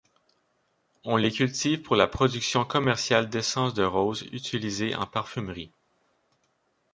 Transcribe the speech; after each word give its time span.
On 1.03 1.15
les 1.15 1.29
cultive 1.29 1.83
pour 1.83 1.95
la 1.95 2.07
production 2.07 2.65
commerciale 2.65 3.29
d'essence 3.29 3.75
de 3.75 3.83
rose 3.83 4.23
utilisée 4.31 4.95
en 4.95 5.05
parfumerie. 5.05 5.69